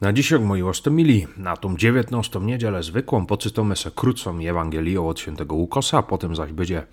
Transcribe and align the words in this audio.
Na 0.00 0.12
dzisiaj, 0.12 0.40
moi 0.40 0.62
ostomili, 0.62 1.26
na 1.36 1.56
tą 1.56 1.76
19 1.76 2.40
niedzielę 2.40 2.82
zwykłą 2.82 3.26
poczytamy 3.26 3.76
se 3.76 3.90
krótką 3.90 4.38
Ewangelię 4.38 5.02
od 5.02 5.20
świętego 5.20 5.54
Łukosa, 5.54 6.02
potem 6.02 6.36
zaś 6.36 6.52
będzie 6.52 6.86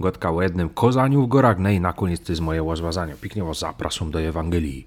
gotka 0.00 0.30
o 0.30 0.42
jednym 0.42 0.68
kozaniu 0.68 1.22
w 1.22 1.28
gorach, 1.28 1.58
no 1.58 1.70
i 1.70 1.80
na 1.80 1.92
koniec 1.92 2.20
to 2.20 2.32
jest 2.32 2.42
moje 2.42 2.62
łazwazanie. 2.62 3.14
Pięknie 3.20 3.44
was 3.44 3.58
zapraszam 3.58 4.10
do 4.10 4.20
Ewangelii. 4.20 4.86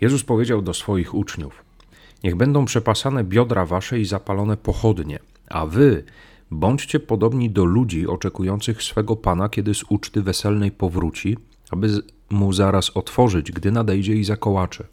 Jezus 0.00 0.24
powiedział 0.24 0.62
do 0.62 0.74
swoich 0.74 1.14
uczniów, 1.14 1.64
niech 2.24 2.36
będą 2.36 2.64
przepasane 2.64 3.24
biodra 3.24 3.66
wasze 3.66 4.00
i 4.00 4.04
zapalone 4.04 4.56
pochodnie, 4.56 5.18
a 5.48 5.66
wy 5.66 6.04
bądźcie 6.50 7.00
podobni 7.00 7.50
do 7.50 7.64
ludzi 7.64 8.06
oczekujących 8.06 8.82
swego 8.82 9.16
Pana, 9.16 9.48
kiedy 9.48 9.74
z 9.74 9.84
uczty 9.88 10.22
weselnej 10.22 10.70
powróci, 10.70 11.36
aby 11.70 11.88
mu 12.30 12.52
zaraz 12.52 12.90
otworzyć, 12.90 13.52
gdy 13.52 13.72
nadejdzie 13.72 14.14
i 14.14 14.24
zakołacze. 14.24 14.84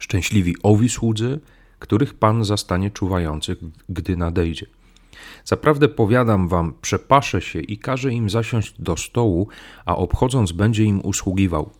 Szczęśliwi 0.00 0.56
owi 0.62 0.88
słudzy, 0.88 1.40
których 1.78 2.14
Pan 2.14 2.44
zastanie 2.44 2.90
czuwających, 2.90 3.58
gdy 3.88 4.16
nadejdzie. 4.16 4.66
Zaprawdę 5.44 5.88
powiadam 5.88 6.48
wam, 6.48 6.74
przepaszę 6.82 7.40
się 7.40 7.60
i 7.60 7.78
każę 7.78 8.12
im 8.12 8.30
zasiąść 8.30 8.74
do 8.78 8.96
stołu, 8.96 9.48
a 9.84 9.96
obchodząc 9.96 10.52
będzie 10.52 10.84
im 10.84 11.00
usługiwał. 11.04 11.70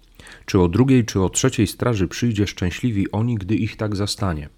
Czy 0.47 0.61
o 0.61 0.69
drugiej, 0.69 1.05
czy 1.05 1.23
o 1.23 1.29
trzeciej 1.29 1.67
straży 1.67 2.09
przyjdzie 2.09 2.47
szczęśliwi 2.47 3.11
oni, 3.11 3.35
gdy 3.35 3.57
ich 3.57 3.77
tak 3.77 3.97
zastanie. 3.97 4.49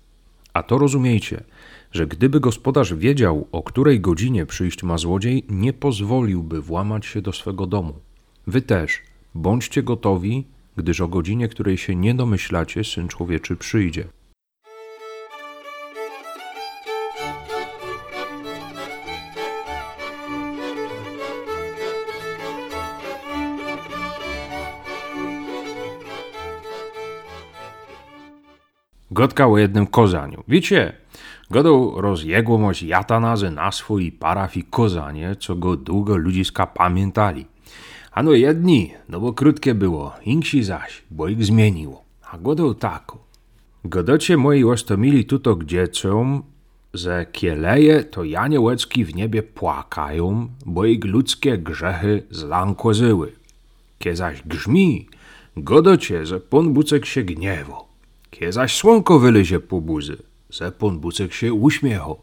A 0.54 0.62
to 0.62 0.78
rozumiejcie, 0.78 1.44
że 1.92 2.06
gdyby 2.06 2.40
gospodarz 2.40 2.94
wiedział, 2.94 3.48
o 3.52 3.62
której 3.62 4.00
godzinie 4.00 4.46
przyjść 4.46 4.82
ma 4.82 4.98
złodziej, 4.98 5.44
nie 5.48 5.72
pozwoliłby 5.72 6.62
włamać 6.62 7.06
się 7.06 7.22
do 7.22 7.32
swego 7.32 7.66
domu. 7.66 7.94
Wy 8.46 8.62
też 8.62 9.02
bądźcie 9.34 9.82
gotowi, 9.82 10.46
gdyż 10.76 11.00
o 11.00 11.08
godzinie, 11.08 11.48
której 11.48 11.78
się 11.78 11.96
nie 11.96 12.14
domyślacie, 12.14 12.84
syn 12.84 13.08
człowieczy 13.08 13.56
przyjdzie. 13.56 14.04
Gotka 29.10 29.46
o 29.46 29.58
jednym 29.58 29.86
kozaniu. 29.86 30.44
Wiecie, 30.48 30.92
godą 31.50 32.00
rozjegłomość 32.00 32.82
jatanazy 32.82 33.50
na 33.50 33.72
swój 33.72 34.12
paraf 34.12 34.56
i 34.56 34.64
kozanie, 34.64 35.36
co 35.36 35.54
go 35.54 35.76
długo 35.76 36.16
ludziska 36.16 36.66
pamiętali. 36.66 37.51
Ano 38.14 38.32
jedni, 38.32 38.92
no 39.08 39.20
bo 39.20 39.32
krótkie 39.32 39.74
było, 39.74 40.12
inksi 40.24 40.62
zaś, 40.62 41.02
bo 41.10 41.28
ich 41.28 41.44
zmieniło. 41.44 42.04
A 42.30 42.38
godą 42.38 42.74
tako. 42.74 43.18
Godocie 43.84 44.36
moi 44.36 44.64
ostomili 44.64 45.24
tuto 45.24 45.56
gdziecą, 45.56 46.42
że 46.94 47.26
kieleje 47.32 48.04
to 48.04 48.24
janiołecki 48.24 49.04
w 49.04 49.14
niebie 49.14 49.42
płakają, 49.42 50.48
bo 50.66 50.84
ich 50.84 51.04
ludzkie 51.04 51.58
grzechy 51.58 52.22
zlankozyły. 52.30 53.32
Kie 53.98 54.16
zaś 54.16 54.42
grzmi, 54.42 55.08
godocie, 55.56 56.26
że 56.26 56.40
Pan 56.40 56.72
Bucek 56.72 57.06
się 57.06 57.22
gniewo. 57.22 57.88
Kie 58.30 58.52
zaś 58.52 58.76
słonko 58.76 59.18
wylezie 59.18 59.60
po 59.60 59.80
buzy, 59.80 60.16
że 60.50 60.72
Pan 60.72 60.98
Bucek 60.98 61.32
się 61.32 61.52
uśmiecho. 61.52 62.16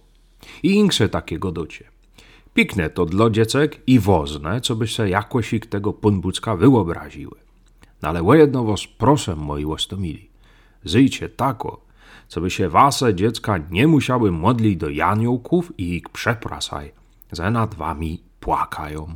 I 0.63 0.71
inkse 0.71 1.09
takie 1.09 1.39
godocie. 1.39 1.85
Pikne 2.59 2.89
to 2.89 3.05
dla 3.05 3.29
dziecek 3.29 3.79
i 3.87 3.99
wozne, 3.99 4.61
co 4.61 4.75
by 4.75 4.87
se 4.87 5.09
jakoś 5.09 5.55
tego 5.69 5.93
punbucka 5.93 6.55
wyobraziły. 6.55 7.37
No 8.01 8.09
ale 8.09 8.37
jedno 8.37 8.63
was 8.63 8.87
proszę, 8.87 9.35
moi 9.35 9.65
łostomili. 9.65 10.29
Zyjcie 10.83 11.29
tako, 11.29 11.81
co 12.27 12.41
by 12.41 12.49
się 12.49 12.69
wase 12.69 13.15
dziecka 13.15 13.57
nie 13.71 13.87
musiały 13.87 14.31
modlić 14.31 14.77
do 14.77 14.89
janiołków 14.89 15.79
i 15.79 15.95
ich 15.95 16.09
przeprasaj, 16.09 16.91
że 17.31 17.51
nad 17.51 17.75
wami 17.75 18.23
płakają. 18.39 19.15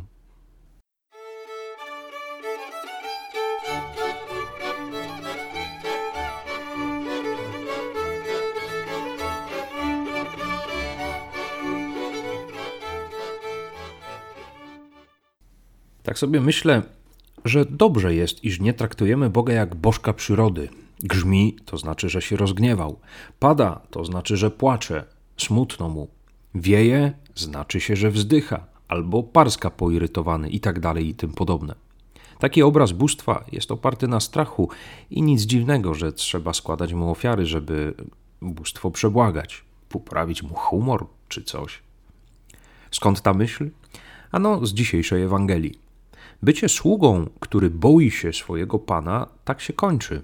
Tak 16.03 16.19
sobie 16.19 16.41
myślę, 16.41 16.81
że 17.45 17.65
dobrze 17.65 18.15
jest, 18.15 18.43
iż 18.43 18.59
nie 18.59 18.73
traktujemy 18.73 19.29
Boga 19.29 19.53
jak 19.53 19.75
bożka 19.75 20.13
przyrody. 20.13 20.69
Grzmi, 20.99 21.57
to 21.65 21.77
znaczy, 21.77 22.09
że 22.09 22.21
się 22.21 22.35
rozgniewał. 22.37 22.99
Pada, 23.39 23.81
to 23.89 24.05
znaczy, 24.05 24.37
że 24.37 24.51
płacze. 24.51 25.03
Smutno 25.37 25.89
mu. 25.89 26.07
Wieje, 26.55 27.13
znaczy 27.35 27.79
się, 27.79 27.95
że 27.95 28.11
wzdycha. 28.11 28.65
Albo 28.87 29.23
parska 29.23 29.69
poirytowany 29.69 30.49
i 30.49 30.59
tak 30.59 30.79
dalej 30.79 31.07
i 31.07 31.15
tym 31.15 31.33
podobne. 31.33 31.75
Taki 32.39 32.63
obraz 32.63 32.91
bóstwa 32.91 33.45
jest 33.51 33.71
oparty 33.71 34.07
na 34.07 34.19
strachu 34.19 34.69
i 35.11 35.21
nic 35.21 35.41
dziwnego, 35.41 35.93
że 35.93 36.13
trzeba 36.13 36.53
składać 36.53 36.93
mu 36.93 37.11
ofiary, 37.11 37.45
żeby 37.45 37.93
bóstwo 38.41 38.91
przebłagać, 38.91 39.63
poprawić 39.89 40.43
mu 40.43 40.53
humor 40.53 41.07
czy 41.29 41.43
coś. 41.43 41.79
Skąd 42.91 43.21
ta 43.21 43.33
myśl? 43.33 43.69
Ano 44.31 44.65
z 44.65 44.73
dzisiejszej 44.73 45.23
Ewangelii. 45.23 45.82
Bycie 46.43 46.69
sługą, 46.69 47.29
który 47.39 47.69
boi 47.69 48.11
się 48.11 48.33
swojego 48.33 48.79
pana, 48.79 49.27
tak 49.45 49.61
się 49.61 49.73
kończy. 49.73 50.21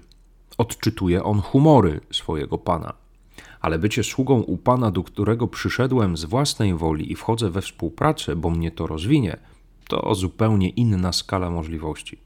Odczytuje 0.58 1.24
on 1.24 1.40
humory 1.40 2.00
swojego 2.12 2.58
pana. 2.58 2.92
Ale 3.60 3.78
bycie 3.78 4.04
sługą 4.04 4.40
u 4.40 4.56
pana, 4.56 4.90
do 4.90 5.02
którego 5.02 5.48
przyszedłem 5.48 6.16
z 6.16 6.24
własnej 6.24 6.74
woli 6.74 7.12
i 7.12 7.16
wchodzę 7.16 7.50
we 7.50 7.62
współpracę, 7.62 8.36
bo 8.36 8.50
mnie 8.50 8.70
to 8.70 8.86
rozwinie, 8.86 9.36
to 9.88 10.14
zupełnie 10.14 10.68
inna 10.68 11.12
skala 11.12 11.50
możliwości. 11.50 12.18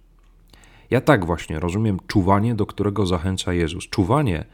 Ja 0.90 1.00
tak 1.00 1.26
właśnie 1.26 1.60
rozumiem 1.60 1.98
czuwanie, 2.06 2.54
do 2.54 2.66
którego 2.66 3.06
zachęca 3.06 3.52
Jezus. 3.52 3.88
Czuwanie 3.88 4.44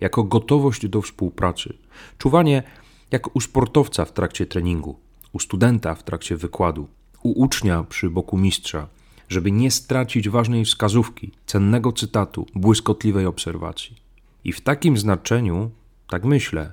jako 0.00 0.24
gotowość 0.24 0.88
do 0.88 1.02
współpracy. 1.02 1.74
Czuwanie 2.18 2.62
jak 3.10 3.36
u 3.36 3.40
sportowca 3.40 4.04
w 4.04 4.12
trakcie 4.12 4.46
treningu, 4.46 4.96
u 5.32 5.40
studenta 5.40 5.94
w 5.94 6.02
trakcie 6.02 6.36
wykładu, 6.36 6.88
u 7.22 7.42
ucznia 7.42 7.82
przy 7.82 8.10
boku 8.10 8.38
mistrza, 8.38 8.88
żeby 9.28 9.52
nie 9.52 9.70
stracić 9.70 10.28
ważnej 10.28 10.64
wskazówki, 10.64 11.30
cennego 11.46 11.92
cytatu, 11.92 12.46
błyskotliwej 12.54 13.26
obserwacji. 13.26 13.96
I 14.44 14.52
w 14.52 14.60
takim 14.60 14.98
znaczeniu, 14.98 15.70
tak 16.08 16.24
myślę, 16.24 16.72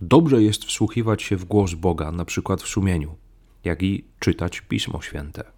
dobrze 0.00 0.42
jest 0.42 0.64
wsłuchiwać 0.64 1.22
się 1.22 1.36
w 1.36 1.44
głos 1.44 1.74
Boga, 1.74 2.12
na 2.12 2.24
przykład 2.24 2.62
w 2.62 2.68
sumieniu, 2.68 3.14
jak 3.64 3.82
i 3.82 4.04
czytać 4.20 4.60
Pismo 4.60 5.02
Święte. 5.02 5.57